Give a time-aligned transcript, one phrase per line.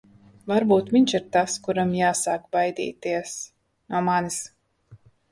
[0.51, 3.35] Varbūt viņš ir tas, kuram jāsāk baidīties...
[3.95, 4.39] no manis.